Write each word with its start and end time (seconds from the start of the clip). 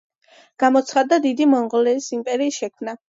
გამოცხადდა 0.63 1.19
დიდი 1.27 1.47
მონღოლეთის 1.51 2.09
იმპერიის 2.19 2.59
შექმნა. 2.63 2.97